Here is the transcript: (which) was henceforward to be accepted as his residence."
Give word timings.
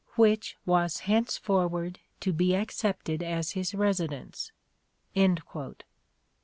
(which) 0.15 0.57
was 0.65 1.01
henceforward 1.01 1.99
to 2.19 2.33
be 2.33 2.55
accepted 2.55 3.21
as 3.21 3.51
his 3.51 3.75
residence." 3.75 4.51